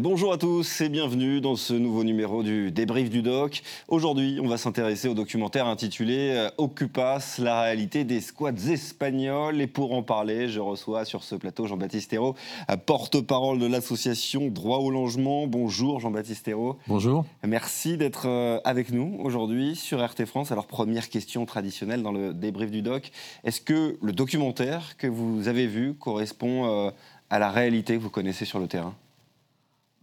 [0.00, 3.62] Bonjour à tous et bienvenue dans ce nouveau numéro du débrief du doc.
[3.86, 9.60] Aujourd'hui, on va s'intéresser au documentaire intitulé euh, Occupas, la réalité des squats espagnols.
[9.60, 12.34] Et pour en parler, je reçois sur ce plateau Jean-Baptiste Hérault,
[12.70, 15.46] euh, porte-parole de l'association Droit au logement.
[15.46, 16.76] Bonjour Jean-Baptiste Hérault.
[16.88, 17.24] Bonjour.
[17.46, 20.50] Merci d'être euh, avec nous aujourd'hui sur RT France.
[20.50, 23.12] Alors première question traditionnelle dans le débrief du doc.
[23.44, 26.90] Est-ce que le documentaire que vous avez vu correspond
[27.30, 28.94] à la réalité que vous connaissez sur le terrain?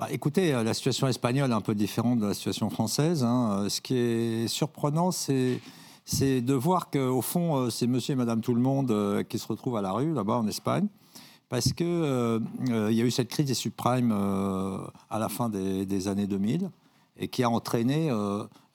[0.02, 3.24] Bah, écoutez, euh, la situation espagnole est un peu différente de la situation française.
[3.24, 3.52] Hein.
[3.52, 5.62] Euh, ce qui est surprenant, c'est
[6.42, 9.78] de voir qu'au fond, euh, c'est monsieur et madame tout le monde qui se retrouvent
[9.78, 10.88] à la rue, là-bas en Espagne,
[11.50, 16.26] parce qu'il il y a eu cette crise des subprimes à la fin des, années
[16.26, 16.72] 2000
[17.18, 18.10] et qui a entraîné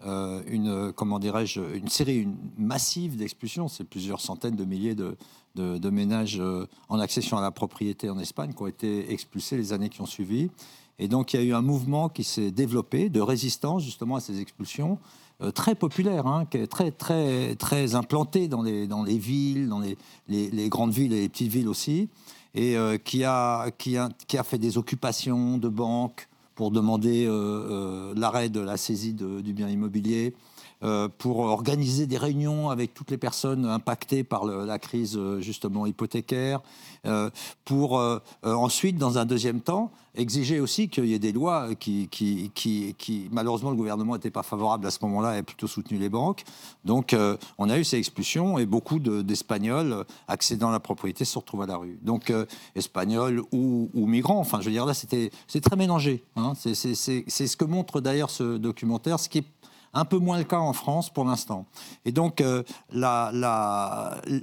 [0.04, 3.66] une, comment dirais-je, une série massive d'expulsions.
[3.66, 6.40] C'est plusieurs centaines de milliers de ménages
[6.88, 10.06] en accession à la propriété en Espagne qui ont été expulsés les années qui ont
[10.06, 10.50] suivi.
[10.98, 14.20] Et donc il y a eu un mouvement qui s'est développé de résistance justement à
[14.20, 14.98] ces expulsions,
[15.42, 19.68] euh, très populaire, hein, qui est très, très, très implanté dans les, dans les villes,
[19.68, 22.08] dans les, les, grandes villes et les petites villes aussi,
[22.54, 27.26] et euh, qui, a, qui, a, qui a fait des occupations de banques pour demander
[27.28, 30.32] euh, l'arrêt de la saisie du bien immobilier.
[31.18, 36.60] pour organiser des réunions avec toutes les personnes impactées par la crise justement hypothécaire,
[37.64, 38.00] pour
[38.42, 43.28] ensuite, dans un deuxième temps, exiger aussi qu'il y ait des lois qui, qui, qui,
[43.30, 46.44] malheureusement, le gouvernement n'était pas favorable à ce moment-là et plutôt soutenu les banques.
[46.84, 51.38] Donc, euh, on a eu ces expulsions et beaucoup d'Espagnols accédant à la propriété se
[51.38, 51.98] retrouvent à la rue.
[52.02, 56.24] Donc, euh, Espagnols ou, migrants, enfin, je veux dire, là, c'est très mélangé.
[56.36, 56.52] Hein.
[56.56, 59.44] C'est ce que montre d'ailleurs ce documentaire, ce qui est
[59.96, 61.64] un peu moins le cas en France pour l'instant.
[62.04, 62.62] Et donc, euh,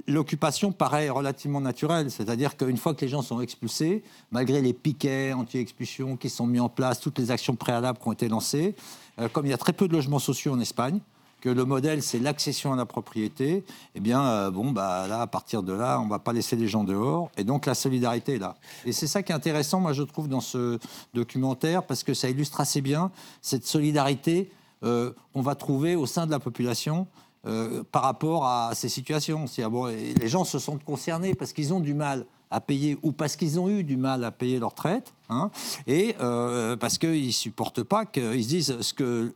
[0.08, 2.10] l'occupation paraît relativement naturelle.
[2.10, 4.02] C'est-à-dire qu'une fois que les gens sont expulsés,
[4.32, 8.12] malgré les piquets anti-expulsion qui sont mis en place, toutes les actions préalables qui ont
[8.12, 8.74] été lancées,
[9.20, 10.98] euh, comme il y a très peu de logements sociaux en Espagne,
[11.40, 13.64] que le modèle c'est l'accession à la propriété,
[13.94, 16.66] eh bien, euh, bon, bah là, à partir de là, on va pas laisser les
[16.66, 18.56] gens dehors, et donc la solidarité est là.
[18.86, 20.80] Et c'est ça qui est intéressant, moi, je trouve, dans ce
[21.12, 24.50] documentaire, parce que ça illustre assez bien cette solidarité
[24.84, 27.06] euh, on va trouver au sein de la population
[27.46, 29.46] euh, par rapport à ces situations.
[29.70, 33.36] Bon, les gens se sentent concernés parce qu'ils ont du mal à payer ou parce
[33.36, 35.50] qu'ils ont eu du mal à payer leur traite, hein,
[35.86, 39.34] et euh, parce qu'ils ne supportent pas qu'ils se disent ce que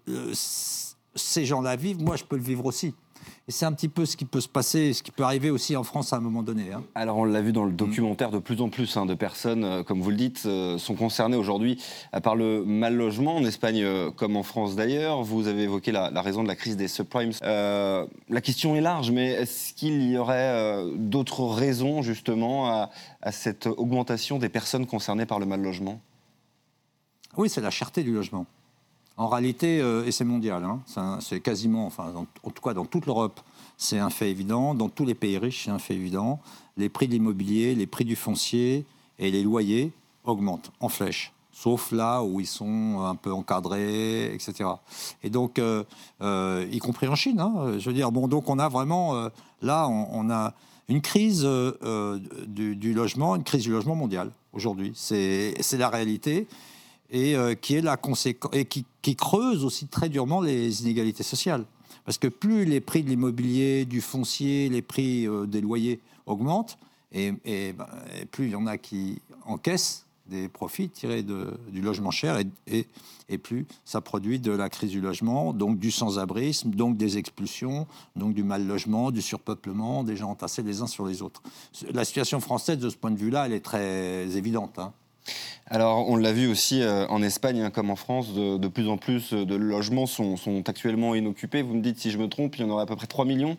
[1.15, 2.95] ces gens-là vivent, moi je peux le vivre aussi.
[3.49, 5.77] Et c'est un petit peu ce qui peut se passer, ce qui peut arriver aussi
[5.77, 6.73] en France à un moment donné.
[6.73, 6.83] Hein.
[6.95, 9.83] Alors on l'a vu dans le documentaire, de plus en plus hein, de personnes, euh,
[9.83, 11.83] comme vous le dites, euh, sont concernées aujourd'hui
[12.23, 15.23] par le mal logement, en Espagne euh, comme en France d'ailleurs.
[15.23, 17.33] Vous avez évoqué la, raison de la crise des subprimes.
[17.43, 22.91] la question est large, mais est-ce qu'il y aurait d'autres raisons justement à,
[23.23, 26.01] à cette augmentation des personnes concernées par le mal logement?
[27.37, 28.47] Oui, c'est la cherté du logement.
[29.19, 32.15] En réalité, euh, et c'est mondial, hein, c'est quasiment, enfin,
[32.45, 33.41] en tout cas dans toute l'Europe,
[33.77, 34.77] c'est un fait évident.
[34.77, 36.39] Dans tous les pays riches, c'est un fait évident.
[36.77, 38.87] Les prix de l'immobilier, les prix du foncier
[39.19, 39.93] et les loyers
[40.25, 44.71] augmentent en flèche sauf là où ils sont un peu encadrés, etc.
[45.25, 45.83] Et donc, euh,
[46.23, 49.29] euh, y compris en Chine, hein, je veux dire, bon, donc on a vraiment,
[49.61, 50.55] là, on, a
[50.89, 51.43] une crise
[52.47, 54.93] du, logement, une crise du logement mondial aujourd'hui.
[54.95, 56.47] C'est la réalité
[57.11, 58.85] et euh, qui est la conséquence et qui,
[59.17, 61.65] creuse aussi très durement les inégalités sociales.
[62.05, 66.79] Parce que plus les prix de l'immobilier, du foncier, les prix euh, des loyers augmentent,
[67.11, 67.87] et, ben,
[68.21, 73.39] et, plus il y en a qui encaissent des profits tirés du logement cher, et,
[73.39, 78.35] plus ça produit de la crise du logement, donc du sans-abrisme, donc des expulsions, donc
[78.35, 81.43] du mal logement, du surpeuplement, des gens entassés les uns sur les autres.
[81.93, 84.79] La situation française, de ce point de vue-là, elle est très évidente.
[84.79, 84.93] Hein.
[85.71, 88.97] Alors, on l'a vu aussi euh, en Espagne, hein, comme en France, de, plus en
[88.97, 90.37] plus de logements sont,
[90.67, 91.63] actuellement inoccupés.
[91.63, 93.25] Vous me dites si je me trompe, il y en aurait à peu près 3
[93.25, 93.59] millions.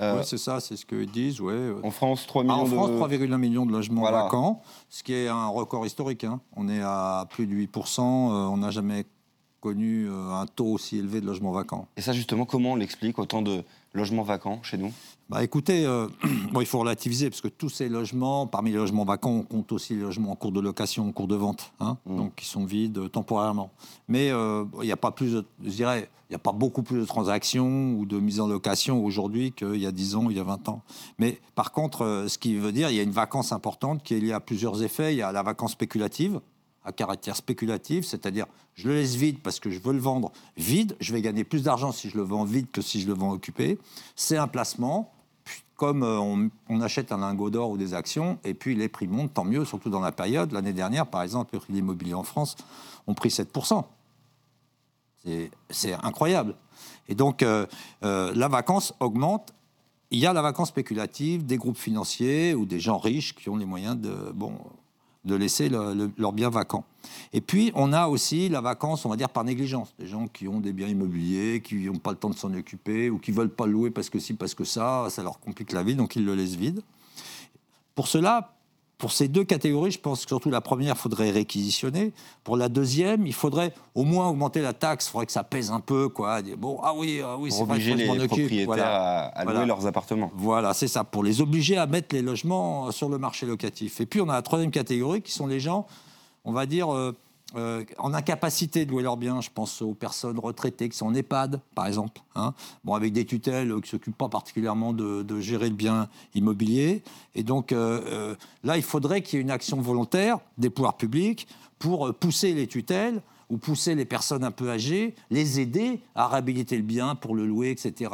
[0.00, 1.40] Euh, oui, c'est ça, c'est ce qu'ils disent.
[1.40, 1.70] Ouais.
[1.84, 2.56] En France, 3 millions.
[2.56, 6.24] Ah, en France, 3,1 millions de logements vacants, ce qui est un record historique.
[6.24, 6.40] Hein.
[6.56, 8.00] On est à plus de 8%.
[8.00, 9.06] Euh, on n'a jamais
[9.60, 11.86] connu un taux aussi élevé de logements vacants.
[11.96, 14.92] Et ça, justement, comment on l'explique, autant de logements vacants chez nous?
[15.30, 16.06] Bah écoutez, euh,
[16.52, 19.72] bon, il faut relativiser parce que tous ces logements, parmi les logements vacants, on compte
[19.72, 22.16] aussi les logements en cours de location, en cours de vente, hein, mmh.
[22.16, 23.70] donc qui sont vides temporairement.
[24.08, 26.82] Mais euh, il n'y a pas plus, de, je dirais, il n'y a pas beaucoup
[26.82, 30.36] plus de transactions ou de mise en location aujourd'hui qu'il y a 10 ans, il
[30.36, 30.82] y a 20 ans.
[31.18, 34.14] Mais par contre, euh, ce qui veut dire, il y a une vacance importante qui
[34.14, 35.14] est liée à plusieurs effets.
[35.14, 36.40] Il y a la vacance spéculative,
[36.84, 40.96] à caractère spéculatif, c'est-à-dire je le laisse vide parce que je veux le vendre vide,
[41.00, 43.32] je vais gagner plus d'argent si je le vends vide que si je le vends
[43.32, 43.78] occupé.
[44.16, 45.12] C'est un placement,
[45.76, 49.34] comme on, on, achète un lingot d'or ou des actions, et puis les prix montent,
[49.34, 50.52] tant mieux, surtout dans la période.
[50.52, 52.56] L'année dernière, par exemple, le prix de l'immobilier en France
[53.06, 53.84] ont pris 7%.
[55.70, 56.54] C'est incroyable.
[57.08, 57.66] Et donc, euh,
[58.04, 59.54] euh, la vacance augmente.
[60.10, 63.56] Il y a la vacance spéculative des groupes financiers ou des gens riches qui ont
[63.56, 64.58] les moyens de, bon,
[65.24, 66.84] de laisser leurs biens vacants.
[67.32, 69.94] Et puis, on a aussi la vacance, on va dire, par négligence.
[69.98, 73.10] Des gens qui ont des biens immobiliers, qui n'ont pas le temps de s'en occuper,
[73.10, 75.72] ou qui ne veulent pas louer parce que si, parce que ça, ça leur complique
[75.72, 76.80] la vie, donc ils le laissent vide.
[77.94, 78.53] Pour cela,
[78.98, 82.12] pour ces deux catégories, je pense que surtout la première, il faudrait réquisitionner.
[82.44, 85.06] Pour la deuxième, il faudrait au moins augmenter la taxe.
[85.06, 86.08] Il faudrait que ça pèse un peu.
[86.08, 86.40] Quoi.
[86.56, 90.30] Bon, ah oui, ah oui c'est obliger les propriétaires à, louer leurs appartements.
[90.34, 91.02] Voilà, c'est ça.
[91.02, 94.00] Pour les obliger à mettre les logements sur le marché locatif.
[94.00, 95.86] Et puis, on a la troisième catégorie qui sont les gens,
[96.44, 97.12] on va dire, euh,
[97.56, 99.40] euh, en incapacité de louer leurs biens.
[99.40, 102.52] Je pense aux personnes retraitées qui sont en EHPAD, par exemple, hein.
[102.82, 107.04] bon, avec des tutelles qui ne s'occupent pas particulièrement de, gérer le bien immobilier.
[107.36, 110.96] Et donc euh, euh, là, il faudrait qu'il y ait une action volontaire des pouvoirs
[110.96, 111.46] publics
[111.78, 116.76] pour pousser les tutelles ou pousser les personnes un peu âgées, les aider à réhabiliter
[116.76, 118.10] le bien pour le louer, etc.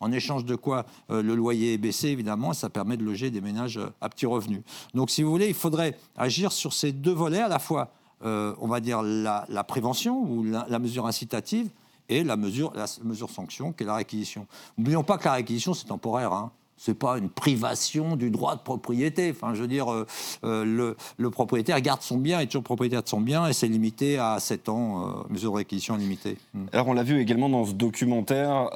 [0.00, 3.78] En échange de quoi le loyer est baissé, évidemment, ça permet de loger des ménages
[4.00, 4.62] à petits revenus.
[4.94, 7.90] Donc, si vous voulez, il faudrait agir sur ces deux volets, à la fois
[8.24, 11.68] euh, on va dire, la, prévention ou la, mesure incitative
[12.08, 14.46] et la mesure, la mesure sanction, qui est la réquisition.
[14.78, 16.32] N'oublions pas que la réquisition, c'est temporaire.
[16.32, 19.30] Hein c'est pas une privation du droit de propriété.
[19.30, 20.06] Enfin, je veux dire, euh,
[20.44, 24.18] euh, le, propriétaire garde son bien, est toujours propriétaire de son bien, et c'est limité
[24.18, 26.36] à 7 ans, euh, mesure de réquisition limitée.
[26.54, 26.66] Hmm.
[26.72, 28.68] Alors, on l'a vu également dans ce documentaire,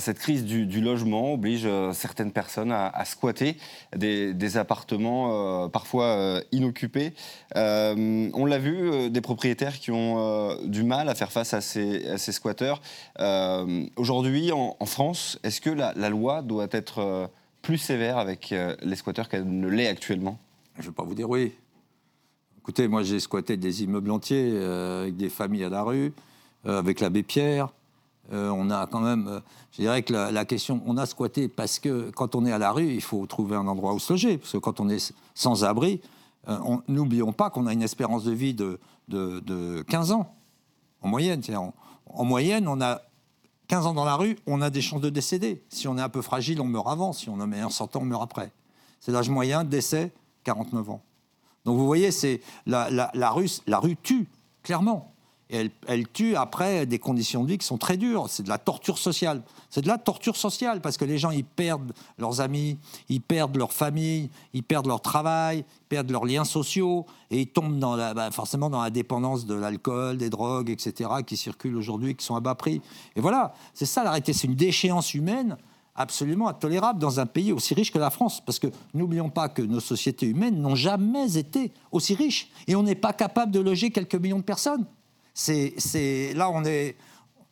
[0.00, 3.56] cette crise du, logement oblige certaines personnes à, squatter
[3.96, 7.12] des, appartements parfois inoccupés.
[7.54, 12.80] on l'a vu, des propriétaires qui ont du mal à faire face à ces, squatteurs.
[13.96, 17.25] Aujourd'hui, en, France, est-ce que la, la, loi doit être
[17.66, 20.38] plus sévère avec euh, les squatteurs qu'elle ne l'est actuellement?
[20.76, 21.52] Je ne vais pas vous dire oui.
[22.58, 26.12] Écoutez, moi j'ai squatté des immeubles entiers euh, avec des familles à la rue,
[26.66, 27.70] euh, avec l'abbé Pierre.
[28.30, 29.40] on a quand même,
[29.72, 32.70] je dirais que la, question, on a squatté parce que quand on est à la
[32.70, 34.38] rue, il faut trouver un endroit où se loger.
[34.38, 36.00] Parce que quand on est sans abri,
[36.86, 38.78] n'oublions pas qu'on a une espérance de vie de,
[39.08, 40.32] de, 15 ans
[41.02, 41.42] en moyenne.
[41.52, 41.74] En,
[42.06, 43.00] en moyenne, on a
[43.68, 45.62] 15 ans dans la rue, on a des chances de décéder.
[45.68, 47.12] Si on est un peu fragile, on meurt avant.
[47.12, 48.52] Si on est meilleur sortant, on meurt après.
[49.00, 50.12] C'est l'âge moyen de décès,
[50.44, 51.02] 49 ans.
[51.64, 53.30] Donc vous voyez, c'est la, la
[53.80, 54.28] rue tue,
[54.62, 55.15] clairement.
[55.48, 58.28] Et elle, tue après des conditions de vie qui sont très dures.
[58.28, 59.42] C'est de la torture sociale.
[59.70, 62.78] C'est de la torture sociale parce que les gens, ils perdent leurs amis,
[63.08, 67.46] ils perdent leur famille, ils perdent leur travail, ils perdent leurs liens sociaux et ils
[67.46, 72.24] tombent bah, forcément dans la dépendance de l'alcool, des drogues, etc., qui circulent aujourd'hui, qui
[72.24, 72.82] sont à bas prix.
[73.14, 74.32] Et voilà, c'est ça l'arrêté.
[74.32, 75.56] C'est une déchéance humaine
[75.94, 78.42] absolument intolérable dans un pays aussi riche que la France.
[78.44, 82.50] Parce que n'oublions pas que nos sociétés humaines n'ont jamais été aussi riches.
[82.66, 84.86] Et on n'est pas capable de loger quelques millions de personnes.
[85.36, 86.96] C'est, là, on est.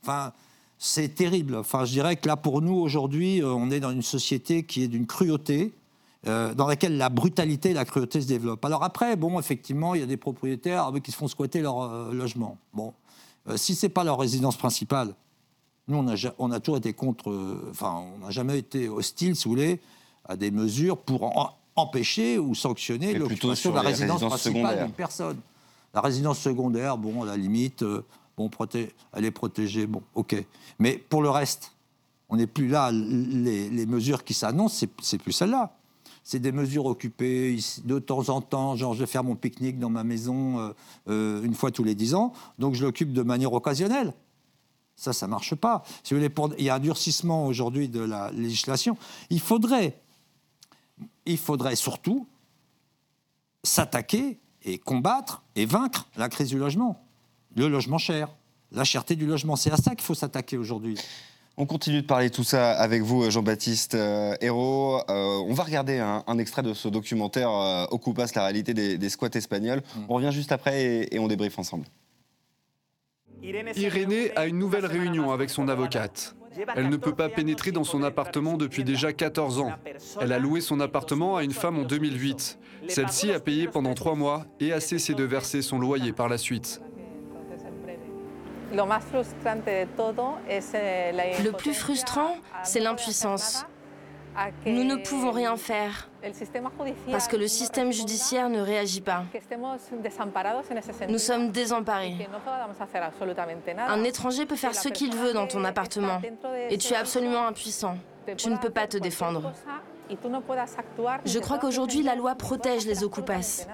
[0.03, 0.33] Enfin,
[0.79, 1.57] c'est terrible.
[1.57, 4.83] Enfin, je dirais que là, pour nous, aujourd'hui, euh, on est dans une société qui
[4.83, 5.75] est d'une cruauté,
[6.27, 8.65] euh, dans laquelle la brutalité et la cruauté se développent.
[8.65, 12.13] Alors après, bon, effectivement, il y a des propriétaires qui se font squatter leur euh,
[12.13, 12.57] logement.
[12.73, 12.95] Bon,
[13.57, 15.15] si c'est pas leur résidence principale,
[15.87, 17.61] nous, on a, on a toujours été contre.
[17.71, 19.81] Enfin, on n'a jamais été hostile, si vous voulez,
[20.25, 25.37] à des mesures pour empêcher ou sanctionner l'occupation de la résidence principale d'une personne.
[25.95, 28.05] La résidence secondaire, bon, à la limite, euh,
[29.13, 30.45] elle est protégée, bon, ok.
[30.79, 31.73] Mais pour le reste,
[32.29, 32.91] on n'est plus là.
[32.93, 35.77] Les, mesures qui s'annoncent, c'est plus celle-là.
[36.25, 39.91] C'est des mesures occupées de temps en temps, genre je vais faire mon pique-nique dans
[39.91, 40.73] ma maison euh,
[41.09, 44.15] euh, une fois tous les dix ans, donc je l'occupe de manière occasionnelle.
[44.97, 45.83] Ça, ça ne marche pas.
[46.11, 48.97] Il y a un durcissement aujourd'hui de la législation.
[49.29, 50.01] Il faudrait,
[51.27, 52.27] il faudrait surtout
[53.63, 57.05] s'attaquer et combattre et vaincre la crise du logement.
[57.57, 58.29] Le logement cher,
[58.73, 59.57] la cherté du logement.
[59.57, 60.99] C'est à ça qu'il faut s'attaquer aujourd'hui.
[61.57, 64.99] On continue de parler tout ça avec vous, Jean-Baptiste euh, Hérault.
[65.09, 69.29] Euh, on va regarder un, extrait de ce documentaire euh, Ocupas, la réalité des, squats
[69.35, 69.79] espagnols.
[69.79, 70.01] Mm.
[70.09, 71.87] On revient juste après et, et on débriefe ensemble.
[73.41, 76.35] Irénée a une nouvelle réunion avec son avocate.
[76.75, 79.73] Elle ne peut pas pénétrer dans son appartement depuis déjà 14 ans.
[80.21, 82.59] Elle a loué son appartement à une femme en 2008.
[82.89, 86.39] Celle-ci a payé pendant trois mois et a cessé de verser son loyer par la
[86.39, 86.81] suite.
[88.73, 88.87] Le
[91.53, 93.67] plus frustrant, c'est l'impuissance.
[94.67, 96.09] Nous ne pouvons rien faire
[97.11, 99.25] parce que le système judiciaire ne réagit pas.
[101.09, 102.29] Nous sommes désemparés.
[103.89, 106.21] Un étranger peut faire ce qu'il veut dans ton appartement
[106.69, 107.97] et tu es absolument impuissant.
[108.37, 109.53] tu ne peux pas te défendre.
[111.25, 113.67] Je crois qu'aujourd'hui, la loi protège les ocupas.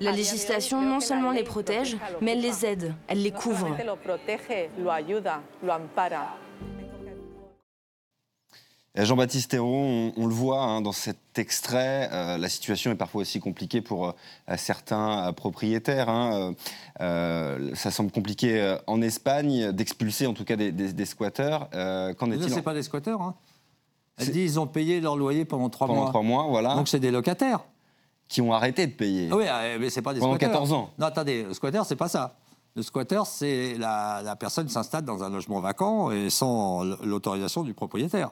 [0.00, 3.68] La législation non seulement les protège, mais elle les aide, elle les couvre.
[8.94, 13.40] Jean-Baptiste Hérault, on, le voit hein, dans cet extrait, euh, la situation est parfois aussi
[13.40, 14.12] compliquée pour euh,
[14.58, 16.10] certains euh, propriétaires.
[16.10, 16.54] Hein,
[16.98, 21.70] ça semble compliqué en Espagne d'expulser en tout cas des, squatteurs.
[21.70, 23.22] Qu'en est-il C'est pas des squatteurs.
[23.22, 23.34] Hein.
[24.18, 25.96] Elle dit ils ont payé leur loyer pendant trois mois.
[25.96, 26.74] Pendant trois mois, voilà.
[26.74, 27.60] Donc c'est des locataires.
[28.28, 29.28] Qui ont arrêté de payer.
[29.30, 29.44] Ah oui,
[29.78, 30.52] mais c'est pas des pendant squatteurs.
[30.52, 30.90] 14 ans.
[30.98, 32.36] Non, attendez, le squatter, c'est pas ça.
[32.74, 37.74] Le squatter, c'est la, la personne s'installe dans un logement vacant et sans l'autorisation du
[37.74, 38.30] propriétaire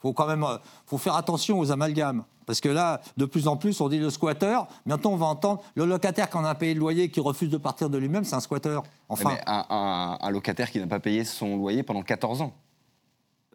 [0.00, 2.24] faut quand même euh, faut faire attention aux amalgames.
[2.46, 4.58] Parce que là, de plus en plus, on dit le squatter.
[4.86, 7.58] Bientôt, on va entendre le locataire qui en a payé le loyer, qui refuse de
[7.58, 8.80] partir de lui-même, c'est un squatter.
[9.10, 12.54] Enfin, un, locataire qui n'a pas payé son loyer pendant 14 ans.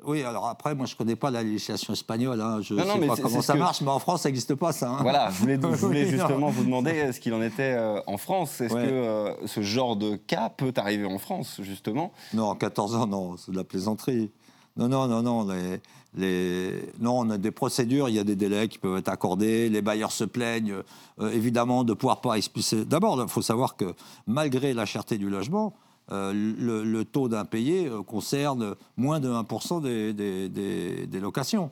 [0.05, 2.41] Oui, alors après, moi, je ne connais pas la législation espagnole.
[2.41, 2.59] Hein.
[2.61, 4.89] Je ne sais pas comment ça marche, mais en France, ça n'existe pas, ça.
[4.89, 4.99] Hein.
[5.01, 5.37] Voilà, je
[5.77, 8.61] voulais, justement vous demander ce qu'il en était euh, en France?
[8.61, 12.11] Est-ce que euh, ce genre de cas peut arriver en France, justement?
[12.33, 14.31] Non, 14 ans, non, c'est de la plaisanterie.
[14.75, 15.47] Non, non, non, non.
[15.47, 15.81] Les,
[16.15, 16.93] les...
[16.99, 19.69] Non, on a des procédures, il y a des délais qui peuvent être accordés.
[19.69, 20.75] Les bailleurs se plaignent,
[21.19, 22.85] euh, évidemment, de ne pouvoir pas expulser.
[22.85, 23.93] D'abord, il faut savoir que
[24.27, 25.73] malgré la cherté du logement,
[26.11, 31.71] euh, le, taux d'impayé euh, concerne moins de 1% des, des, des, locations.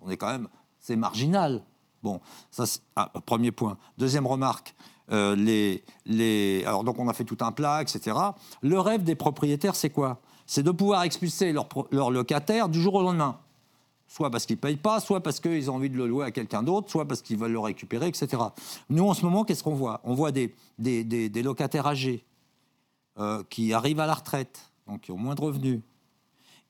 [0.00, 0.48] On est quand même.
[0.80, 1.62] C'est marginal.
[2.02, 2.20] Bon,
[2.50, 3.76] ça, c'est un premier point.
[3.96, 4.74] Deuxième remarque.
[5.10, 6.64] les, les...
[6.66, 8.16] Alors, donc, on a fait tout un plat, etc.
[8.62, 10.20] Le rêve des propriétaires, c'est quoi?
[10.46, 13.38] C'est de pouvoir expulser leurs leur locataires du jour au lendemain.
[14.08, 16.30] Soit parce qu'ils ne payent pas, soit parce qu'ils ont envie de le louer à
[16.30, 18.42] quelqu'un d'autre, soit parce qu'ils veulent le récupérer, etc.
[18.88, 20.00] Nous, en ce moment, qu'est-ce qu'on voit?
[20.02, 22.24] On voit des, des, locataires âgés
[23.18, 25.80] euh, qui arrivent à la retraite, donc qui ont moins de revenus,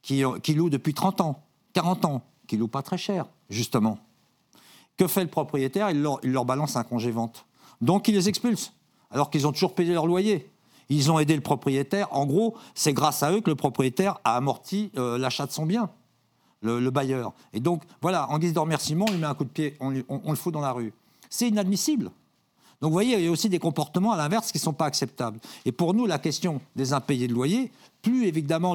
[0.02, 0.22] qui,
[0.54, 1.42] louent depuis 30 ans,
[1.74, 3.98] 40 ans, qui louent pas très cher, justement.
[4.96, 5.90] Que fait le propriétaire?
[5.90, 7.44] Il leur, balance un congé-vente.
[7.80, 8.72] Donc il les expulse,
[9.10, 10.50] alors qu'ils ont toujours payé leur loyer.
[10.88, 12.08] Ils ont aidé le propriétaire.
[12.12, 15.66] En gros, c'est grâce à eux que le propriétaire a amorti euh, l'achat de son
[15.66, 15.90] bien,
[16.62, 17.34] le, bailleur.
[17.52, 19.90] Et donc, voilà, en guise de remerciement, on lui met un coup de pied, on,
[19.90, 20.94] le fout dans la rue.
[21.28, 22.10] C'est inadmissible.
[22.80, 24.86] Donc, vous voyez, il y a aussi des comportements à l'inverse qui ne sont pas
[24.86, 25.40] acceptables.
[25.64, 28.74] Et pour nous, la question des impayés de loyer, plus évidemment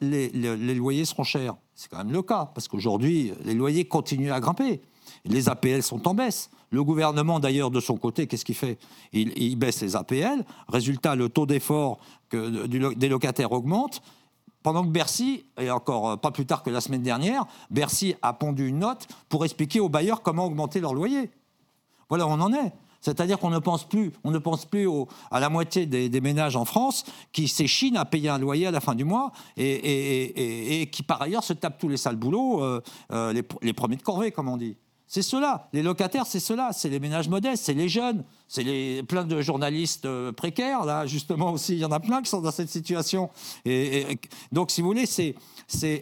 [0.00, 1.54] les, loyers seront chers.
[1.74, 4.80] C'est quand même le cas, parce qu'aujourd'hui, les loyers continuent à grimper.
[5.24, 6.50] Les APL sont en baisse.
[6.70, 8.78] Le gouvernement, d'ailleurs, de son côté, qu'est-ce qu'il fait?
[9.12, 10.44] Il, baisse les APL.
[10.68, 11.98] Résultat, le taux d'effort
[12.32, 14.02] des locataires augmente.
[14.64, 18.32] Pendant que Bercy, et encore euh, pas plus tard que la semaine dernière, Bercy a
[18.32, 21.30] pondu une note pour expliquer aux bailleurs comment augmenter leur loyer.
[22.08, 22.72] Voilà on en est.
[23.04, 24.88] C'est-à-dire qu'on ne pense plus, on ne pense plus
[25.30, 28.80] à la moitié des, ménages en France qui s'échinent à payer un loyer à la
[28.80, 32.80] fin du mois et, qui par ailleurs se tapent tous les sales boulots, euh,
[33.12, 34.78] euh, les, premiers de corvée, comme on dit.
[35.06, 35.68] C'est cela.
[35.74, 36.70] Les locataires, c'est cela.
[36.72, 40.86] C'est les ménages modestes, c'est les jeunes, c'est les plein de journalistes euh, précaires.
[40.86, 43.28] Là, justement aussi, il y en a plein qui sont dans cette situation.
[43.66, 44.18] Et,
[44.50, 45.34] donc, si vous voulez, c'est,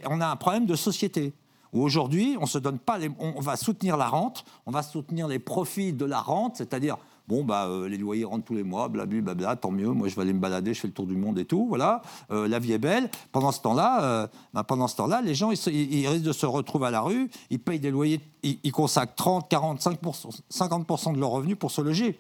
[0.09, 1.33] on a un problème de société
[1.81, 5.93] aujourd'hui, on se donne pas, on va soutenir la rente, on va soutenir les profits
[5.93, 6.99] de la rente, c'est-à-dire
[7.29, 9.89] Bon, bah, euh, les loyers rentrent tous les mois, blablabla, tant mieux.
[9.89, 11.67] Moi, je vais aller me balader, je fais le tour du monde et tout.
[11.69, 13.11] Voilà, euh, la vie est belle.
[13.31, 16.89] Pendant ce temps-là, euh, bah, pendant ce temps-là, les gens, ils, risquent de se retrouver
[16.89, 17.31] à la rue.
[17.51, 22.19] Ils payent des loyers, ils, consacrent 30, 45 50% de leurs revenus pour se loger.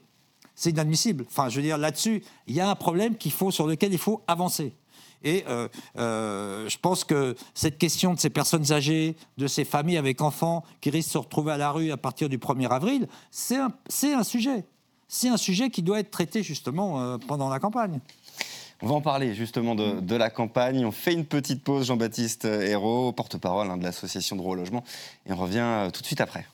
[0.54, 1.25] C'est inadmissible.
[1.28, 3.99] Enfin, je veux dire, là-dessus, il y a un problème qu'il faut, sur lequel il
[3.99, 4.73] faut avancer.
[5.25, 10.64] Et je pense que cette question de ces personnes âgées, de ces familles avec enfants
[10.81, 13.73] qui risquent de se retrouver à la rue à partir du 1er avril, c'est un,
[14.02, 14.64] un, sujet
[15.12, 18.00] c'est un sujet qui doit être traité justement euh, pendant la campagne.
[18.81, 20.85] On va en parler justement de, la campagne.
[20.85, 24.83] On fait une petite pause, Jean-Baptiste Hérault, porte-parole hein, de l'association Droit au logement,
[25.26, 26.47] et on revient euh, tout de suite après.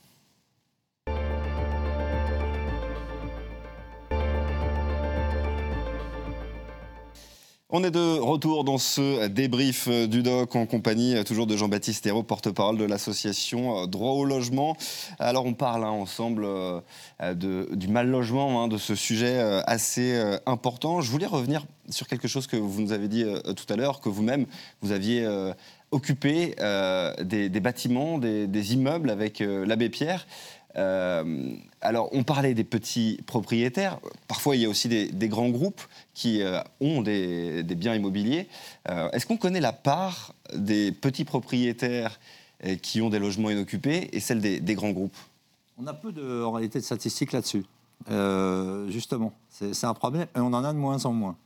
[7.71, 12.23] On est de retour dans ce débrief du doc en compagnie toujours de Jean-Baptiste Hérault,
[12.23, 14.75] porte-parole de l'association Droit au logement.
[15.19, 16.81] Alors on parle hein, ensemble euh,
[17.35, 21.03] du mal logement, hein, de ce sujet euh, assez euh, important.
[21.03, 24.09] Je voulais revenir sur quelque chose que vous nous avez dit tout à l'heure, que
[24.09, 24.47] vous-même
[24.81, 25.27] vous aviez
[25.91, 26.55] occupé
[27.23, 30.27] des, bâtiments, des immeubles avec l'abbé Pierre.
[30.79, 33.99] Euh, alors, on parlait des petits propriétaires.
[34.29, 35.83] Parfois, il y a aussi des, grands groupes
[36.15, 38.49] qui euh, ont des, biens immobiliers.
[38.89, 42.19] Euh, est-ce qu'on connaît la part des petits propriétaires
[42.83, 45.17] qui ont des logements inoccupés et celle des, grands groupes?
[45.79, 47.65] On a peu de, statistiques là-dessus.
[48.89, 51.37] justement, c'est un problème et on en a de moins en moins.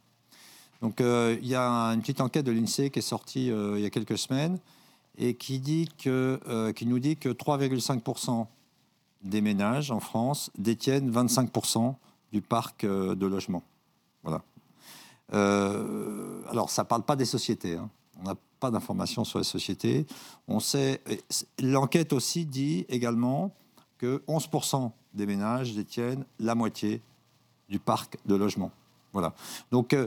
[0.81, 3.91] Donc, il y a une petite enquête de l'INSEE qui est sortie il y a
[3.91, 4.59] quelques semaines
[5.19, 8.47] et qui, dit que, qui nous dit que 3,5%
[9.23, 11.95] des ménages en France détiennent 25%
[12.33, 13.63] du parc de logement.
[14.23, 14.43] Voilà.
[15.31, 17.77] alors, ça ne parle pas des sociétés.
[17.77, 17.91] Hein.
[18.21, 20.07] On n'a pas d'informations sur les sociétés.
[20.49, 21.03] On sait.
[21.61, 23.53] L'enquête aussi dit également
[23.99, 27.03] que 11% des ménages détiennent la moitié
[27.69, 28.71] du parc de logement.
[29.13, 29.35] Voilà.
[29.71, 30.07] Donc euh,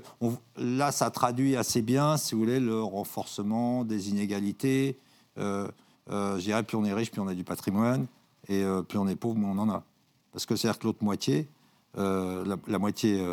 [0.57, 4.97] là, ça traduit assez bien, si vous voulez, le renforcement des inégalités.
[5.37, 5.67] Euh,
[6.09, 8.07] euh, je dirais, plus on est riche, plus on a du patrimoine,
[8.47, 9.83] et plus on est pauvre, moins on en a.
[10.31, 11.47] Parce que c'est-à-dire que l'autre moitié,
[11.95, 13.25] la, moitié,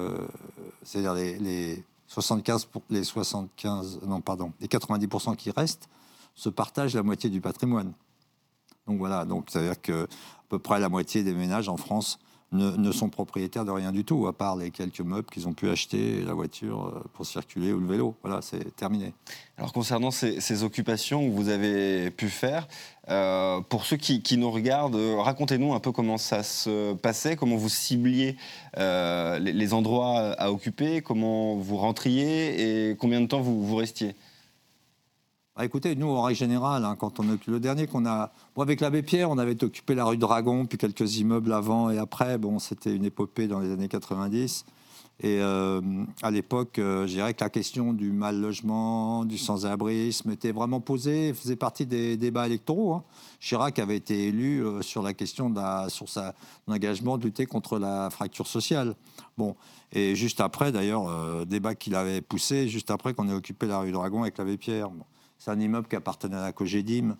[0.83, 5.89] c'est-à-dire les, 75, les 75, non pardon, les 90% qui restent,
[6.35, 7.93] se partagent la moitié du patrimoine.
[8.87, 12.19] Donc voilà, c'est-à-dire que à peu près la moitié des ménages en France
[12.53, 15.71] ne, sont propriétaires de rien du tout, à part les quelques meubles qu'ils ont pu
[15.71, 18.15] acheter, la voiture euh, pour circuler ou le vélo.
[18.23, 19.15] Voilà, c'est terminé.
[19.57, 22.69] Alors concernant ces, occupations que vous avez pu faire,
[23.09, 27.57] euh, pour ceux qui, nous regardent, euh, racontez-nous un peu comment ça se passait, comment
[27.57, 28.37] vous cibliez
[28.77, 34.15] les, endroits à occuper, comment vous rentriez et combien de temps vous, vous restiez.
[35.55, 38.33] Bah, écoutez, nous, en règle générale, hein, quand on le dernier qu'on a.
[38.57, 42.39] avec l'abbé Pierre, on avait occupé la rue Dragon, puis quelques immeubles avant et après.
[42.39, 44.65] Bon, c'était une épopée dans les années 90.
[45.21, 45.83] Et euh,
[46.23, 50.81] à l'époque, euh, je dirais que la question du mal logement, du sans-abrisme était vraiment
[50.81, 52.95] posée, faisait partie des débats électoraux.
[52.95, 53.05] Hein.
[53.39, 56.35] Chirac avait été élu euh, sur la question de sur sa,
[56.67, 58.95] engagement de lutter contre la fracture sociale.
[59.37, 59.55] Bon,
[59.93, 63.93] et juste après, d'ailleurs, débat qu'il avait poussé, juste après qu'on ait occupé la rue
[63.93, 64.89] Dragon avec l'abbé Pierre.
[65.45, 67.17] C'est un immeuble qui appartenait à la Cogédim,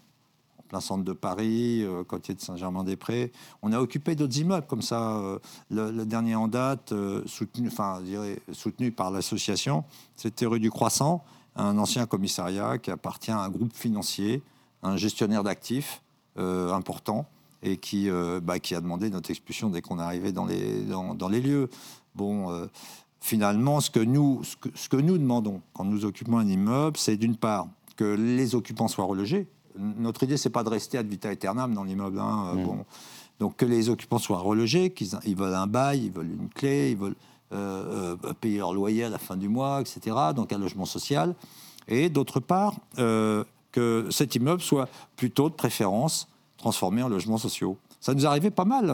[0.57, 3.33] en plein centre de Paris, euh, côté de Saint-Germain-des-Prés.
[3.63, 5.17] On a occupé d'autres immeubles comme ça.
[5.17, 5.41] Euh,
[5.73, 8.01] le, dernier en date, euh, soutenu, enfin,
[8.53, 9.83] soutenu par l'association,
[10.15, 11.25] c'était rue du Croissant,
[11.57, 14.41] un ancien commissariat qui appartient à un groupe financier,
[14.85, 16.01] un gestionnaire d'actifs
[16.37, 17.27] important
[17.63, 18.09] et qui,
[18.43, 21.69] bah, qui a demandé notre expulsion dès qu'on arrivé dans les, dans, les lieux.
[22.15, 22.69] Bon,
[23.21, 26.97] finalement, ce que, nous, ce, que, ce que nous demandons quand nous occupons un immeuble,
[26.97, 27.67] c'est d'une part
[28.03, 29.47] que les occupants soient relogés.
[29.79, 32.19] Notre idée, c'est pas de rester ad vita aeternam dans l'immeuble.
[32.19, 32.65] Hein, mmh.
[32.65, 32.85] bon.
[33.39, 36.91] Donc que les occupants soient relogés, qu'ils ils veulent un bail, ils veulent une clé,
[36.91, 37.15] ils veulent
[37.53, 40.17] euh, euh, payer leur loyer à la fin du mois, etc.
[40.35, 41.37] Donc un logement social.
[41.87, 47.79] Et d'autre part, euh, que cet immeuble soit plutôt de préférence transformé en logement sociaux.
[48.01, 48.93] Ça nous arrivait pas mal,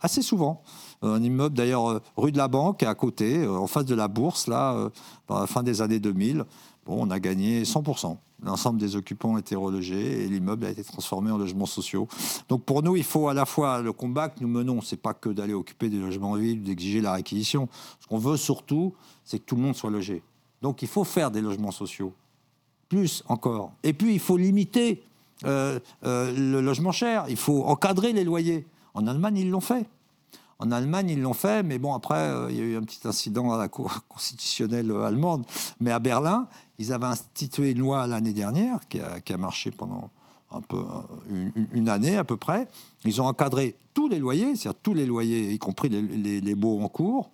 [0.00, 0.62] assez souvent.
[1.02, 4.90] Un immeuble d'ailleurs rue de la Banque, à côté, en face de la bourse, là,
[5.28, 6.44] dans la fin des années 2000.
[6.86, 8.16] Bon, on a gagné 100%.
[8.42, 12.06] L'ensemble des occupants étaient relogés et l'immeuble a été transformé en logements sociaux.
[12.48, 15.14] Donc pour nous, il faut à la fois le combat que nous menons, c'est pas
[15.14, 17.68] que d'aller occuper des logements vides, d'exiger la réquisition.
[17.98, 18.94] Ce qu'on veut surtout,
[19.24, 20.22] c'est que tout le monde soit logé.
[20.62, 22.12] Donc il faut faire des logements sociaux,
[22.88, 23.72] plus encore.
[23.82, 25.02] Et puis il faut limiter
[25.44, 27.24] euh, euh, le logement cher.
[27.28, 28.66] Il faut encadrer les loyers.
[28.94, 29.86] En Allemagne, ils l'ont fait.
[30.58, 33.06] En Allemagne, ils l'ont fait, mais bon, après, euh, il y a eu un petit
[33.06, 35.44] incident à la Cour constitutionnelle allemande.
[35.80, 40.10] Mais à Berlin, ils avaient institué une loi l'année dernière qui a, marché pendant
[40.50, 40.82] un peu
[41.72, 42.68] une, année à peu près.
[43.04, 46.80] Ils ont encadré tous les loyers, c'est-à-dire tous les loyers, y compris les, les, baux
[46.80, 47.30] en cours,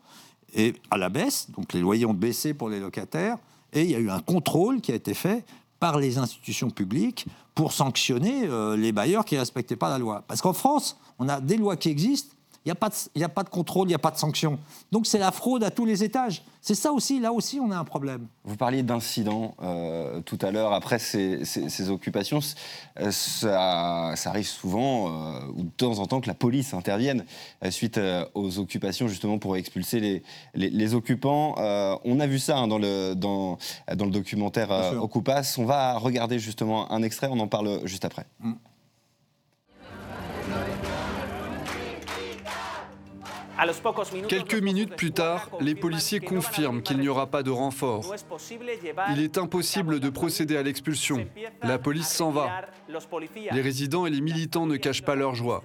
[0.55, 1.51] et à la baisse.
[1.51, 3.39] Donc les loyers ont baissé pour les locataires.
[3.73, 5.45] Et il y a eu un contrôle qui a été fait
[5.81, 10.25] par les institutions publiques pour sanctionner euh, les bailleurs qui ne respectaient pas la loi.
[10.29, 13.29] Parce qu'en France, on a des lois qui existent, il n'y a, pas de, a
[13.29, 14.59] pas de contrôle, il n'y a pas de sanction.
[14.93, 16.43] Donc c'est la fraude à tous les étages.
[16.61, 18.29] C'est ça aussi, là aussi, on a un problème.
[18.45, 20.73] Vous parliez d'incidents euh, tout à l'heure.
[20.73, 22.39] Après ces, occupations,
[23.01, 27.25] euh, ça, arrive souvent, euh, ou de temps en temps, que la police intervienne
[27.71, 28.01] suite
[28.35, 30.23] aux occupations, justement pour expulser les,
[30.55, 31.57] les, occupants.
[32.05, 33.59] on a vu ça hein, dans, le, dans,
[33.93, 34.71] dans, le documentaire
[35.03, 35.57] Occupas.
[35.59, 38.27] On va regarder justement un extrait, on en parle juste après.
[38.39, 38.53] Mm.
[44.29, 48.15] Quelques minutes plus tard, les policiers confirment qu'il n'y aura pas de renfort.
[49.11, 51.27] Il est impossible de procéder à l'expulsion.
[51.63, 52.63] La police s'en va.
[53.53, 55.63] Les résidents et les militants ne cachent pas leur joie.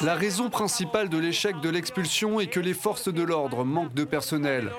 [0.00, 4.04] La raison principale de l'échec de l'expulsion est que les forces de l'ordre manquent de
[4.04, 4.70] personnel.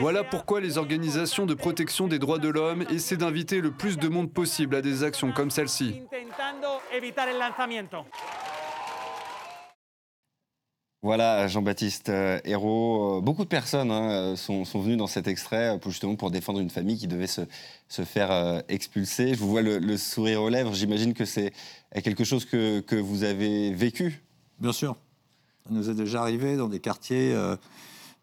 [0.00, 4.08] Voilà pourquoi les organisations de protection des droits de l'homme essaient d'inviter le plus de
[4.08, 6.02] monde possible à des actions comme celle-ci.
[11.04, 13.18] Voilà, Jean-Baptiste euh, Hérault.
[13.18, 16.60] Euh, beaucoup de personnes hein, euh, sont, venues dans cet extrait pour, justement pour défendre
[16.60, 17.42] une famille qui devait se,
[17.90, 19.34] faire expulser.
[19.34, 20.72] Je vous vois le, sourire aux lèvres.
[20.72, 21.52] J'imagine que c'est
[22.02, 24.24] quelque chose que, vous avez vécu.
[24.60, 24.96] Bien sûr.
[25.66, 27.36] Ça nous est déjà arrivé dans des quartiers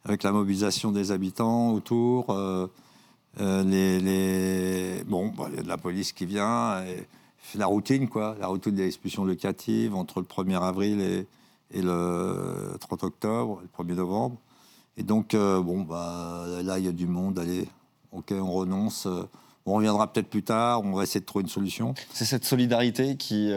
[0.03, 2.25] avec la mobilisation des habitants autour.
[2.29, 2.65] Bon,
[3.37, 3.51] bah,
[5.51, 6.83] il y a de la police qui vient,
[7.53, 11.27] la routine, quoi, la routine des expulsions locatives entre le 1er avril et,
[11.71, 14.37] et le 30 octobre, le 1er novembre.
[14.97, 17.67] Et donc, bon, bah, là, il y a du monde, allez,
[18.11, 19.07] ok, on renonce.
[19.65, 21.93] On reviendra peut-être plus tard, on va essayer de trouver une solution.
[22.11, 23.51] C'est cette solidarité qui,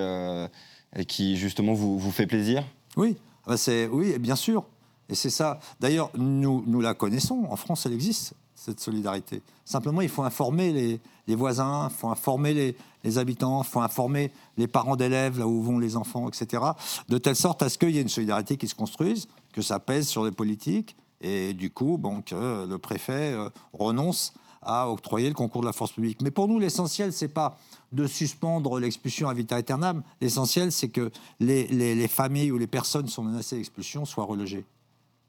[1.09, 2.62] qui justement, vous, vous fait plaisir?
[2.96, 4.64] Oui, ah bah, oui, bien sûr.
[5.09, 5.59] Et c'est ça.
[5.81, 7.46] D'ailleurs, nous, nous la connaissons.
[7.50, 9.42] En France, elle existe, cette solidarité.
[9.64, 14.33] Simplement, il faut informer les, voisins, il faut informer les, les habitants, il faut informer
[14.57, 16.62] les parents d'élèves, là où vont les enfants, etc.
[17.09, 19.79] De telle sorte à ce qu'il y ait une solidarité qui se construise, que ça
[19.81, 25.29] pèse sur les politiques, et du coup, bon, que le préfet euh, renonce à octroyer
[25.29, 26.22] le concours de la force publique.
[26.22, 27.59] Mais pour nous, l'essentiel, c'est pas
[27.92, 30.03] de suspendre l'expulsion à vita aeternam.
[30.20, 34.64] L'essentiel, c'est que les, les, familles ou les personnes sont menacées d'expulsion soient relogées.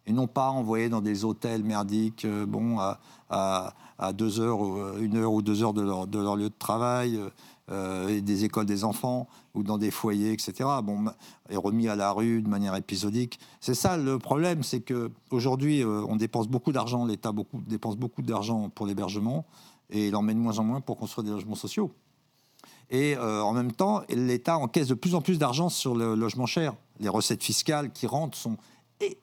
[0.08, 4.64] Et non pas envoyées dans des hôtels merdiques, euh, bon, à, à, à, deux heures,
[4.64, 7.20] euh, une heure ou deux heures de leur, de leur lieu de travail,
[7.72, 10.70] euh, et des écoles des enfants ou dans des foyers, etc.
[10.84, 11.06] Bon,
[11.50, 13.40] est remis à la rue de manière épisodique.
[13.60, 18.22] C'est ça le problème, c'est que aujourd'hui, on dépense beaucoup d'argent, l'État beaucoup, dépense beaucoup
[18.22, 19.46] d'argent pour l'hébergement,
[19.90, 21.92] et il en met de moins en moins pour construire des logements sociaux.
[22.92, 26.76] Et en même temps, l'État encaisse de plus en plus d'argent sur le logement cher.
[27.00, 28.58] Les recettes fiscales qui rentrent sont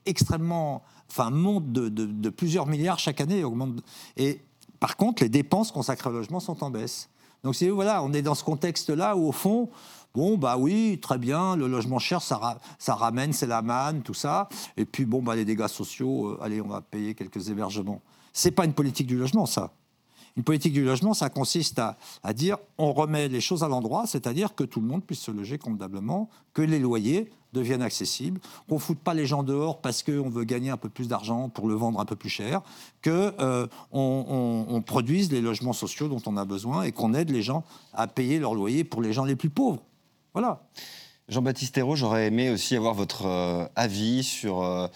[0.07, 3.45] extrêmement, enfin, montent de, plusieurs milliards chaque année.
[3.45, 3.83] Augmentent.
[4.17, 4.41] Et
[4.81, 7.09] par contre, les dépenses consacrées au logement sont en baisse.
[7.45, 9.69] Donc, c'est voilà, on est dans ce contexte-là où, au fond,
[10.15, 14.13] Bon, bah oui, très bien, le logement cher, ça, ça ramène, c'est la manne, tout
[14.13, 14.49] ça.
[14.77, 18.03] Et puis, bon, bah les dégâts sociaux, euh, allez, on va payer quelques hébergements.
[18.35, 19.73] C'est pas une politique du logement, ça.
[20.37, 24.55] Une politique du logement, ça consiste à, dire on remet les choses à l'endroit, c'est-à-dire
[24.55, 28.81] que tout le monde puisse se loger convenablement, que les loyers deviennent accessibles, qu'on ne
[28.81, 31.75] foute pas les gens dehors parce qu'on veut gagner un peu plus d'argent pour le
[31.75, 32.62] vendre un peu plus cher,
[33.05, 37.65] qu'on euh, produise les logements sociaux dont on a besoin et qu'on aide les gens
[37.93, 39.83] à payer leur loyer pour les gens les plus pauvres.
[40.33, 40.62] Voilà.
[41.33, 44.87] Jean-Baptiste Hérault, j'aurais aimé aussi avoir votre euh, avis sur euh,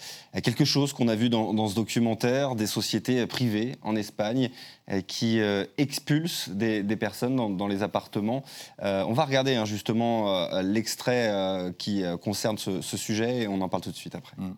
[0.43, 4.51] quelque chose qu'on a vu dans, ce documentaire, des sociétés privées en Espagne
[4.89, 5.39] euh, qui
[5.77, 8.43] expulsent des, personnes dans, les appartements.
[8.81, 13.91] on va regarder hein, justement l'extrait qui concerne ce, sujet et on en parle tout
[13.91, 14.35] de suite après.
[14.37, 14.53] Mm.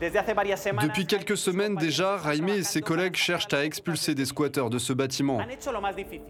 [0.00, 4.92] Depuis quelques semaines déjà, Raimé et ses collègues cherchent à expulser des squatteurs de ce
[4.92, 5.40] bâtiment.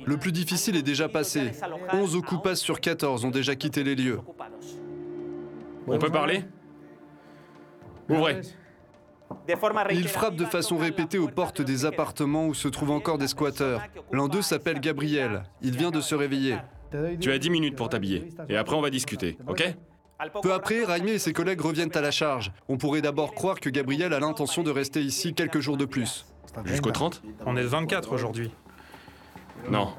[0.04, 1.52] Le plus difficile est déjà passé.
[1.92, 4.20] 11 occupas sur 14 ont déjà quitté les lieux.
[5.86, 6.44] On peut parler?
[8.08, 8.40] Ouvrez.
[9.90, 13.82] Ils frappent de façon répétée aux portes des appartements où se trouvent encore des squatteurs.
[14.12, 15.44] L'un d'eux s'appelle Gabriel.
[15.60, 16.56] Il vient de se réveiller.
[17.20, 18.28] Tu as 10 minutes pour t'habiller.
[18.48, 19.74] Et après, on va discuter, ok?
[20.42, 22.52] Peu après, Raimé et ses collègues reviennent à la charge.
[22.68, 26.26] On pourrait d'abord croire que Gabriel a l'intention de rester ici quelques jours de plus.
[26.64, 28.50] Jusqu'au 30 On est 24 aujourd'hui.
[29.70, 29.92] Non.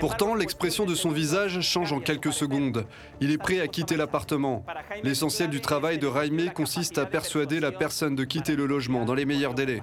[0.00, 2.86] Pourtant, l'expression de son visage change en quelques secondes.
[3.20, 4.64] Il est prêt à quitter l'appartement.
[5.02, 9.14] L'essentiel du travail de Raimé consiste à persuader la personne de quitter le logement dans
[9.14, 9.82] les meilleurs délais.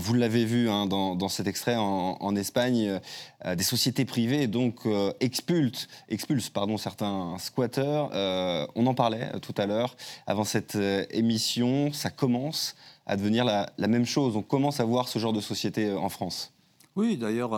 [0.00, 2.98] Vous l'avez vu hein, dans, cet extrait en, Espagne,
[3.44, 8.08] euh, des sociétés privées donc euh, expulsent, pardon, certains squatteurs.
[8.14, 9.94] Euh, on en parlait tout à l'heure
[10.26, 10.78] avant cette
[11.10, 11.92] émission.
[11.92, 14.38] Ça commence à devenir la, même chose.
[14.38, 16.54] On commence à voir ce genre de société en France.
[16.96, 17.52] Oui, d'ailleurs,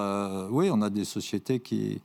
[0.50, 2.00] oui, on a des sociétés qui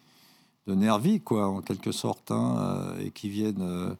[0.67, 3.95] de nervis, quoi, en quelque sorte, hein, et qui viennent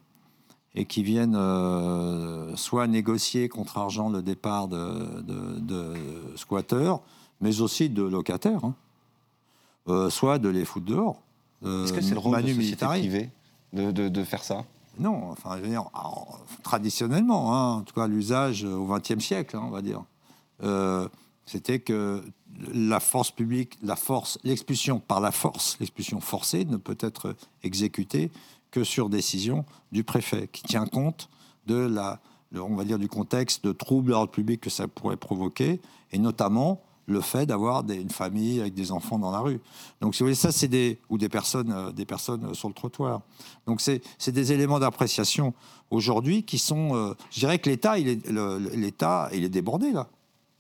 [0.78, 5.94] et qui viennent euh, soit négocier contre argent le départ de, de,
[6.36, 7.02] squatteurs,
[7.42, 8.76] mais aussi de locataires, hein.
[9.88, 11.20] euh, soit de les foutre dehors.
[11.64, 13.30] Est-ce que c'est le rôle de société privée
[13.74, 14.66] de, de, faire ça?
[15.00, 15.90] Non, enfin, je veux dire,
[16.62, 20.04] traditionnellement, hein, en tout cas l'usage au XXe siècle, hein, on va dire,
[20.62, 21.08] euh,
[21.48, 22.24] c'était que
[22.72, 28.30] la force publique, la force, l'expulsion par la force, l'expulsion forcée ne peut être exécutée
[28.84, 31.30] sur décision du préfet, qui tient compte
[31.66, 32.20] de la,
[32.56, 36.20] on va dire, du contexte de trouble à l'ordre public que ça pourrait provoquer, et
[36.20, 39.62] notamment le fait d'avoir une famille avec des enfants dans la rue.
[40.02, 42.74] Donc, si vous voulez, ça, c'est des ou des personnes, euh, des personnes sur le
[42.74, 43.22] trottoir.
[43.66, 45.54] Donc, c'est des éléments d'appréciation
[45.90, 46.96] aujourd'hui qui sont.
[46.96, 50.08] Euh, je dirais que l'État, il est il est débordé là,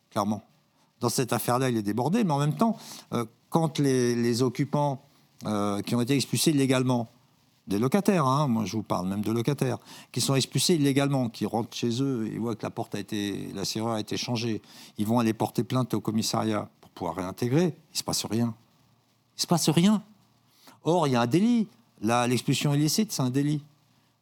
[0.10, 0.42] clairement.
[1.02, 2.78] Dans cette affaire-là, il est débordé, mais en même temps,
[3.14, 5.04] euh, quand les, les occupants
[5.86, 7.12] qui ont été expulsés illégalement
[7.68, 9.78] des locataires, hein, moi je vous parle même de locataires,
[10.12, 13.50] qui sont expulsés illégalement, qui rentrent chez eux et voient que la porte a été,
[13.54, 14.62] la serrure a été changée,
[14.98, 18.54] ils vont aller porter plainte au commissariat pour pouvoir réintégrer, il se passe rien.
[19.38, 20.02] Il se passe rien.
[20.84, 21.68] Or, il y a un délit.
[22.02, 23.62] L'expulsion illicite, c'est un délit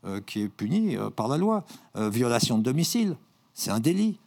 [0.05, 1.63] euh, qui est puni euh, par la loi.
[1.95, 3.15] Euh, violation de domicile,
[3.53, 4.17] c'est un délit.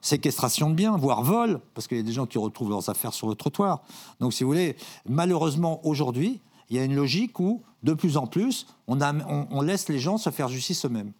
[0.00, 3.14] séquestration de biens, voire vol, parce qu'il y a des gens qui retrouvent leurs affaires
[3.14, 3.82] sur le trottoir.
[4.18, 4.74] Donc, si vous voulez,
[5.08, 6.40] malheureusement, aujourd'hui,
[6.74, 10.30] il y a une logique où, de plus en plus, on, laisse les gens se
[10.30, 11.12] faire justice eux-mêmes.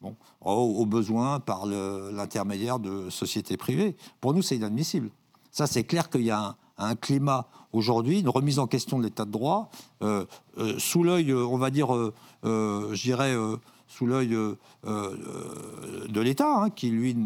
[0.00, 3.96] Bon, au, besoin par l'intermédiaire de sociétés privées.
[4.20, 5.10] Pour nous, c'est inadmissible.
[5.52, 9.24] Ça, c'est clair qu'il y a un, climat aujourd'hui, une remise en question de l'état
[9.24, 9.70] de droit,
[10.02, 10.26] euh,
[10.58, 11.88] euh, sous l'œil, euh, on va dire,
[12.42, 13.32] je dirais,
[13.86, 17.16] sous l'œil euh, euh, de l'État, hein, qui lui,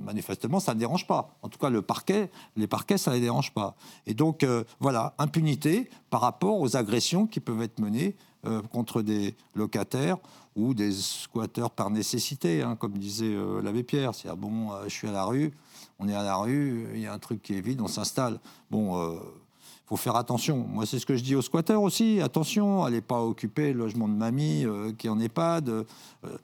[0.00, 1.36] manifestement, ça ne dérange pas.
[1.42, 3.74] En tout cas, le parquet, les parquets, ça ne les dérange pas.
[4.06, 8.16] Et donc, euh, voilà, impunité par rapport aux agressions qui peuvent être menées
[8.72, 10.18] contre des locataires
[10.56, 14.16] ou des squatteurs par nécessité, hein, comme disait l'abbé Pierre.
[14.16, 15.52] C'est-à-dire, bon, je suis à la rue,
[16.00, 18.40] on est à la rue, il y a un truc qui est vide, on s'installe.
[18.68, 19.16] Bon
[19.86, 20.66] faut faire attention.
[20.68, 22.20] Moi, c'est ce que je dis aux squatteurs aussi.
[22.20, 25.60] Attention, allez pas occuper le logement de mamie euh, qui en est pas.
[25.60, 25.86] De,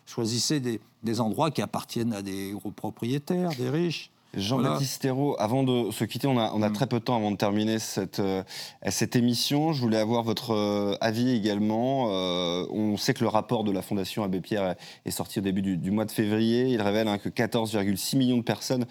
[0.06, 4.10] choisissez des, des, endroits qui appartiennent à des gros propriétaires, des riches.
[4.34, 6.72] Jean-Baptiste Thérault, avant de se quitter, on a, on a mm.
[6.74, 8.42] très peu de temps avant de terminer cette, euh,
[8.88, 9.72] cette émission.
[9.72, 12.08] Je voulais avoir votre euh, avis également.
[12.10, 14.74] Euh, on sait que le rapport de la Fondation Abbé Pierre
[15.06, 16.66] est sorti au début du, mois de février.
[16.66, 18.84] Il révèle hein, que 14,6 millions de personnes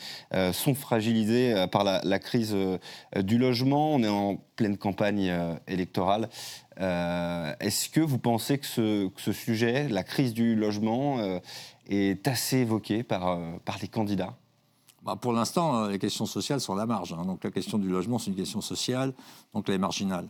[0.54, 2.56] sont fragilisées par la, crise
[3.15, 3.93] du logement.
[3.93, 5.32] On est en pleine campagne
[5.67, 6.30] électorale.
[6.78, 11.19] Est-ce que vous pensez que ce, que ce, sujet, la crise du logement,
[11.88, 14.36] est assez évoqué par, par les candidats?
[15.08, 17.13] Bah, pour l'instant, euh, les questions sociales sont à la marge.
[17.13, 17.24] Hein.
[17.26, 19.13] Donc la question du logement, c'est une question sociale,
[19.54, 20.28] donc elle est marginale.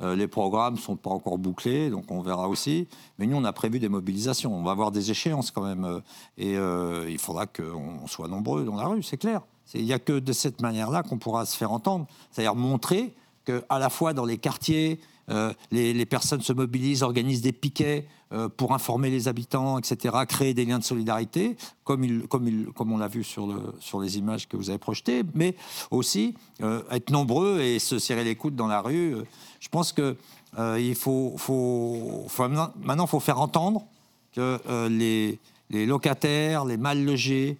[0.00, 2.88] Euh, les programmes ne sont pas encore bouclés, donc on verra aussi.
[3.18, 4.56] Mais nous, on a prévu des mobilisations.
[4.56, 5.84] On va avoir des échéances quand même.
[5.84, 9.42] Euh, et il faudra qu'on soit nombreux dans la rue, c'est clair.
[9.74, 12.06] Il n'y a que de cette manière-là qu'on pourra se faire entendre.
[12.30, 15.00] C'est-à-dire montrer qu'à la fois dans les quartiers,
[15.70, 20.64] les, personnes se mobilisent, organisent des piquets euh, pour informer les habitants, etc., créer des
[20.64, 22.04] liens de solidarité, comme,
[22.78, 25.54] on l'a vu sur, le, sur les images que vous avez projetées, mais
[25.92, 29.14] aussi euh, être nombreux et se serrer les coudes dans la rue.
[29.60, 30.16] Je pense que
[30.58, 31.36] euh, il faut,
[32.82, 33.84] maintenant, faire entendre
[34.32, 34.58] que
[34.88, 35.38] les,
[35.70, 37.56] locataires, les mal logés,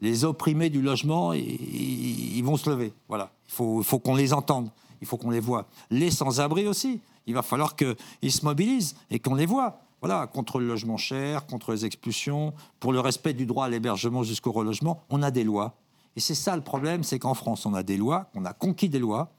[0.00, 2.92] les opprimés du logement, ils vont se lever.
[3.08, 5.66] Voilà, il faut qu'on les entende, il faut qu'on les voit.
[5.90, 9.82] Les sans-abri aussi il va falloir qu'ils se mobilisent et qu'on les voit.
[10.00, 14.22] Voilà, contre le logement cher, contre les expulsions, pour le respect du droit à l'hébergement
[14.22, 15.76] jusqu'au relogement, on a des lois.
[16.16, 18.88] Et c'est ça le problème, c'est qu'en France, on a des lois, on a conquis
[18.88, 19.30] des lois,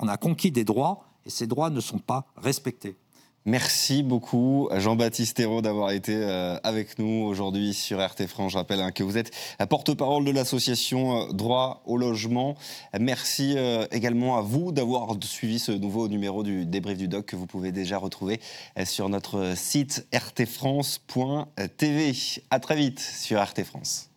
[0.00, 2.96] on a conquis des droits, et ces droits ne sont pas respectés.
[3.48, 8.52] Merci beaucoup Jean-Baptiste Hérault d'avoir été euh, avec nous aujourd'hui sur RT France.
[8.52, 9.30] Je rappelle hein, que vous êtes
[9.70, 12.56] porte-parole de l'association euh, Droit au logement.
[13.00, 17.36] Merci euh, également à vous d'avoir suivi ce nouveau numéro du débrief du doc que
[17.36, 18.38] vous pouvez déjà retrouver
[18.84, 22.12] sur notre site rtfrance.tv.
[22.50, 24.07] À très vite sur RT France.